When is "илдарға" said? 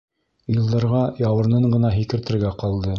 0.53-1.03